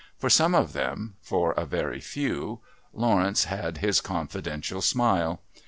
[0.17, 2.61] For some of them for a very few
[2.91, 5.41] Lawrence had his confidential smile.